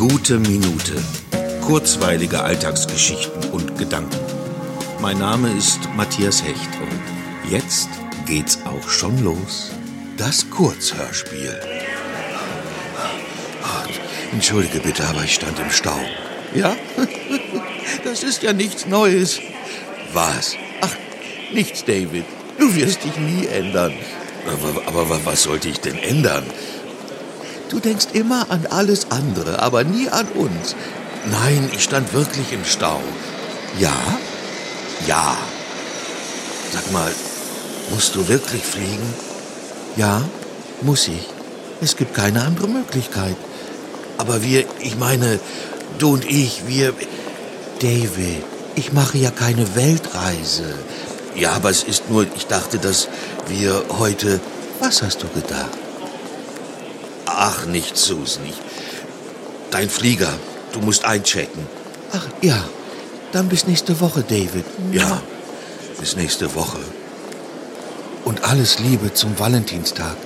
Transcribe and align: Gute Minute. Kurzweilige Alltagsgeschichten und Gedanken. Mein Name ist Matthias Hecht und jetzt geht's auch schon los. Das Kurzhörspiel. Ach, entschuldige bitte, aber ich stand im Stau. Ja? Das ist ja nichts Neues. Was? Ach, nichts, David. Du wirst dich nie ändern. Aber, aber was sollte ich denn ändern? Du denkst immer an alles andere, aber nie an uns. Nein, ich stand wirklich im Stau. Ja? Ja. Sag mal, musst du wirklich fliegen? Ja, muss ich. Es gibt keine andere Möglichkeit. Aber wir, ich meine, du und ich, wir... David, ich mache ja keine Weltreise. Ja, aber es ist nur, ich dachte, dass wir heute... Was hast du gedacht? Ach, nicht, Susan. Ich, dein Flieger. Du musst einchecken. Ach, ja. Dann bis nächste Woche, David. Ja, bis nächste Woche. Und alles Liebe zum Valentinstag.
Gute 0.00 0.38
Minute. 0.38 0.94
Kurzweilige 1.60 2.42
Alltagsgeschichten 2.42 3.50
und 3.50 3.76
Gedanken. 3.76 4.16
Mein 4.98 5.18
Name 5.18 5.52
ist 5.52 5.78
Matthias 5.94 6.42
Hecht 6.42 6.70
und 6.80 7.50
jetzt 7.52 7.90
geht's 8.24 8.60
auch 8.64 8.88
schon 8.88 9.22
los. 9.22 9.72
Das 10.16 10.48
Kurzhörspiel. 10.48 11.54
Ach, 13.62 13.88
entschuldige 14.32 14.80
bitte, 14.80 15.06
aber 15.06 15.22
ich 15.22 15.34
stand 15.34 15.58
im 15.58 15.70
Stau. 15.70 16.00
Ja? 16.54 16.74
Das 18.02 18.22
ist 18.22 18.42
ja 18.42 18.54
nichts 18.54 18.86
Neues. 18.86 19.38
Was? 20.14 20.56
Ach, 20.80 20.96
nichts, 21.52 21.84
David. 21.84 22.24
Du 22.58 22.74
wirst 22.74 23.04
dich 23.04 23.18
nie 23.18 23.46
ändern. 23.48 23.92
Aber, 24.46 25.04
aber 25.04 25.26
was 25.26 25.42
sollte 25.42 25.68
ich 25.68 25.80
denn 25.80 25.98
ändern? 25.98 26.44
Du 27.70 27.78
denkst 27.78 28.08
immer 28.14 28.50
an 28.50 28.66
alles 28.68 29.12
andere, 29.12 29.62
aber 29.62 29.84
nie 29.84 30.08
an 30.08 30.26
uns. 30.34 30.74
Nein, 31.30 31.70
ich 31.72 31.84
stand 31.84 32.12
wirklich 32.12 32.52
im 32.52 32.64
Stau. 32.64 33.00
Ja? 33.78 33.94
Ja. 35.06 35.36
Sag 36.72 36.90
mal, 36.92 37.10
musst 37.90 38.16
du 38.16 38.26
wirklich 38.26 38.62
fliegen? 38.62 39.14
Ja, 39.96 40.22
muss 40.82 41.06
ich. 41.06 41.28
Es 41.80 41.96
gibt 41.96 42.12
keine 42.12 42.42
andere 42.42 42.66
Möglichkeit. 42.66 43.36
Aber 44.18 44.42
wir, 44.42 44.64
ich 44.80 44.98
meine, 44.98 45.38
du 45.98 46.14
und 46.14 46.24
ich, 46.24 46.66
wir... 46.66 46.92
David, 47.80 48.44
ich 48.74 48.92
mache 48.92 49.16
ja 49.16 49.30
keine 49.30 49.74
Weltreise. 49.74 50.74
Ja, 51.34 51.52
aber 51.52 51.70
es 51.70 51.84
ist 51.84 52.10
nur, 52.10 52.26
ich 52.36 52.46
dachte, 52.46 52.78
dass 52.78 53.08
wir 53.46 53.84
heute... 53.98 54.40
Was 54.80 55.02
hast 55.02 55.22
du 55.22 55.28
gedacht? 55.28 55.78
Ach, 57.26 57.66
nicht, 57.66 57.96
Susan. 57.96 58.44
Ich, 58.46 58.54
dein 59.70 59.88
Flieger. 59.88 60.32
Du 60.72 60.80
musst 60.80 61.04
einchecken. 61.04 61.66
Ach, 62.12 62.26
ja. 62.40 62.62
Dann 63.32 63.48
bis 63.48 63.66
nächste 63.66 64.00
Woche, 64.00 64.22
David. 64.22 64.64
Ja, 64.92 65.22
bis 65.98 66.16
nächste 66.16 66.54
Woche. 66.54 66.78
Und 68.24 68.44
alles 68.44 68.78
Liebe 68.80 69.14
zum 69.14 69.38
Valentinstag. 69.38 70.16